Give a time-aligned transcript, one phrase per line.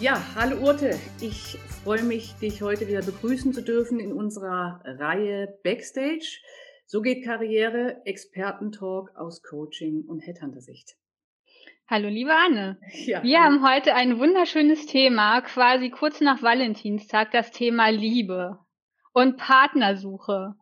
[0.00, 0.98] Ja, hallo Urte.
[1.20, 6.40] Ich freue mich, dich heute wieder begrüßen zu dürfen in unserer Reihe Backstage.
[6.86, 10.96] So geht Karriere, Expertentalk aus Coaching und Headhunter-Sicht.
[11.88, 12.78] Hallo, liebe Anne.
[13.06, 13.62] Ja, Wir hallo.
[13.62, 18.58] haben heute ein wunderschönes Thema, quasi kurz nach Valentinstag, das Thema Liebe
[19.12, 20.54] und Partnersuche.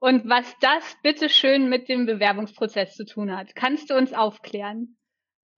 [0.00, 3.54] Und was das bitteschön mit dem Bewerbungsprozess zu tun hat.
[3.54, 4.96] Kannst du uns aufklären?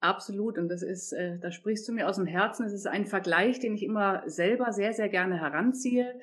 [0.00, 0.58] Absolut.
[0.58, 2.66] Und das ist, äh, da sprichst du mir aus dem Herzen.
[2.66, 6.18] Es ist ein Vergleich, den ich immer selber sehr, sehr gerne heranziehe.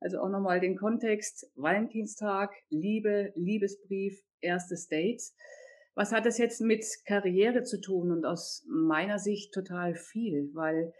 [0.00, 1.50] Also auch nochmal den Kontext.
[1.54, 5.22] Valentinstag, Liebe, Liebesbrief, erstes Date.
[5.94, 8.10] Was hat das jetzt mit Karriere zu tun?
[8.10, 10.92] Und aus meiner Sicht total viel, weil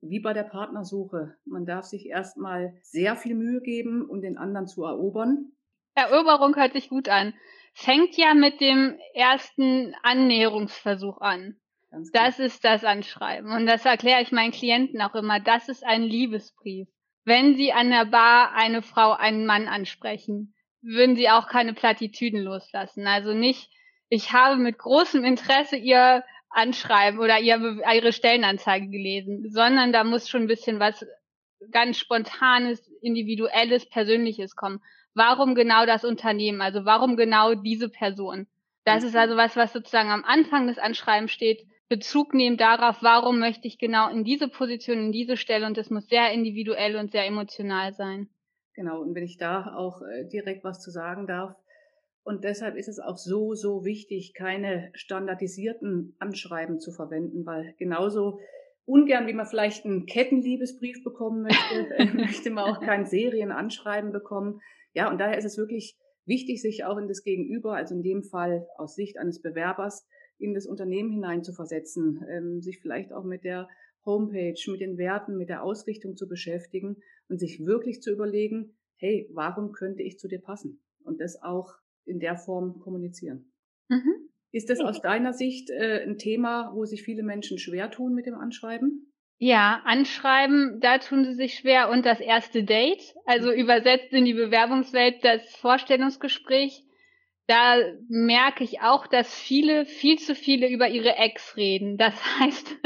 [0.00, 4.66] wie bei der Partnersuche, man darf sich erstmal sehr viel Mühe geben, um den anderen
[4.66, 5.52] zu erobern.
[5.94, 7.34] Eroberung hört sich gut an
[7.74, 11.56] fängt ja mit dem ersten Annäherungsversuch an.
[12.12, 13.52] Das ist das Anschreiben.
[13.52, 15.40] Und das erkläre ich meinen Klienten auch immer.
[15.40, 16.88] Das ist ein Liebesbrief.
[17.24, 22.42] Wenn Sie an der Bar eine Frau, einen Mann ansprechen, würden Sie auch keine Plattitüden
[22.42, 23.06] loslassen.
[23.06, 23.70] Also nicht,
[24.08, 30.42] ich habe mit großem Interesse Ihr Anschreiben oder Ihre Stellenanzeige gelesen, sondern da muss schon
[30.42, 31.06] ein bisschen was
[31.70, 34.80] ganz Spontanes, Individuelles, Persönliches kommen
[35.14, 38.46] warum genau das Unternehmen, also warum genau diese Person.
[38.84, 43.38] Das ist also was, was sozusagen am Anfang des Anschreibens steht, Bezug nehmen darauf, warum
[43.38, 47.12] möchte ich genau in diese Position, in diese Stelle und das muss sehr individuell und
[47.12, 48.30] sehr emotional sein.
[48.74, 51.54] Genau, und wenn ich da auch äh, direkt was zu sagen darf,
[52.24, 58.38] und deshalb ist es auch so, so wichtig, keine standardisierten Anschreiben zu verwenden, weil genauso
[58.84, 64.60] ungern, wie man vielleicht einen Kettenliebesbrief bekommen möchte, möchte man auch kein Serienanschreiben bekommen.
[64.94, 68.22] Ja, und daher ist es wirklich wichtig, sich auch in das Gegenüber, also in dem
[68.22, 70.06] Fall aus Sicht eines Bewerbers,
[70.38, 73.68] in das Unternehmen hinein zu versetzen, ähm, sich vielleicht auch mit der
[74.04, 76.96] Homepage, mit den Werten, mit der Ausrichtung zu beschäftigen
[77.28, 80.82] und sich wirklich zu überlegen, hey, warum könnte ich zu dir passen?
[81.04, 81.74] Und das auch
[82.04, 83.52] in der Form kommunizieren.
[83.88, 84.28] Mhm.
[84.50, 88.26] Ist das aus deiner Sicht äh, ein Thema, wo sich viele Menschen schwer tun mit
[88.26, 89.11] dem Anschreiben?
[89.44, 91.90] Ja, anschreiben, da tun sie sich schwer.
[91.90, 96.84] Und das erste Date, also übersetzt in die Bewerbungswelt das Vorstellungsgespräch,
[97.48, 97.74] da
[98.08, 101.98] merke ich auch, dass viele, viel zu viele über ihre Ex reden.
[101.98, 102.76] Das heißt,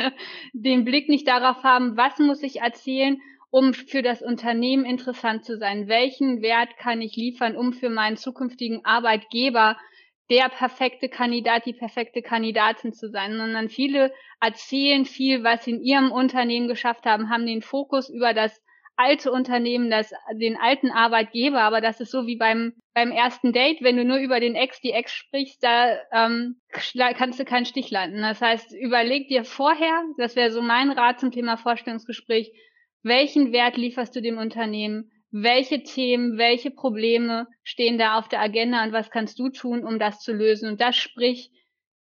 [0.54, 5.58] den Blick nicht darauf haben, was muss ich erzählen, um für das Unternehmen interessant zu
[5.58, 5.88] sein?
[5.88, 9.76] Welchen Wert kann ich liefern, um für meinen zukünftigen Arbeitgeber
[10.30, 15.82] der perfekte Kandidat, die perfekte Kandidatin zu sein, sondern viele erzählen viel, was sie in
[15.82, 18.60] ihrem Unternehmen geschafft haben, haben den Fokus über das
[18.96, 23.82] alte Unternehmen, das, den alten Arbeitgeber, aber das ist so wie beim, beim ersten Date,
[23.82, 27.90] wenn du nur über den Ex, die Ex sprichst, da ähm, kannst du keinen Stich
[27.90, 28.22] landen.
[28.22, 32.50] Das heißt, überleg dir vorher, das wäre so mein Rat zum Thema Vorstellungsgespräch,
[33.02, 35.10] welchen Wert lieferst du dem Unternehmen?
[35.42, 39.98] Welche Themen, welche Probleme stehen da auf der Agenda und was kannst du tun, um
[39.98, 40.68] das zu lösen.
[40.68, 41.50] Und das sprich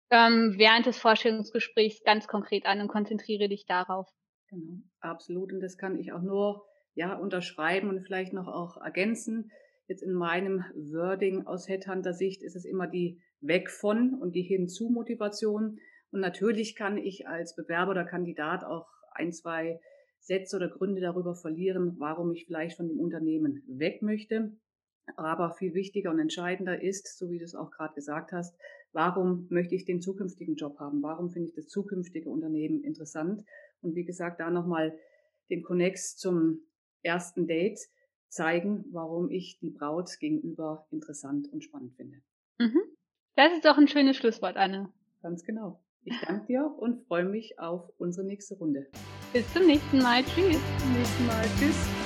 [0.10, 4.08] ähm, während des Vorstellungsgesprächs ganz konkret an und konzentriere dich darauf.
[4.50, 5.54] Genau, absolut.
[5.54, 9.50] Und das kann ich auch nur ja unterschreiben und vielleicht noch auch ergänzen.
[9.88, 15.80] Jetzt in meinem Wording aus Headhunter-Sicht ist es immer die Weg von und die Hinzu-Motivation.
[16.12, 19.80] Und natürlich kann ich als Bewerber oder Kandidat auch ein, zwei
[20.22, 24.56] Sätze oder Gründe darüber verlieren, warum ich vielleicht von dem Unternehmen weg möchte.
[25.16, 28.56] Aber viel wichtiger und entscheidender ist, so wie du es auch gerade gesagt hast,
[28.94, 31.02] warum möchte ich den zukünftigen Job haben?
[31.02, 33.44] Warum finde ich das zukünftige Unternehmen interessant?
[33.82, 34.98] Und wie gesagt, da nochmal
[35.50, 36.62] den Connex zum
[37.02, 37.80] ersten Date
[38.30, 42.22] zeigen, warum ich die Braut gegenüber interessant und spannend finde.
[42.60, 42.82] Mhm.
[43.36, 44.94] Das ist doch ein schönes Schlusswort, Anne.
[45.22, 45.84] Ganz genau.
[46.04, 48.88] Ich danke dir und freue mich auf unsere nächste Runde.
[49.34, 50.24] Bis zum nächsten Mal.
[50.24, 50.58] Tschüss.
[50.58, 51.46] Bis zum nächsten Mal.
[51.58, 52.01] Tschüss.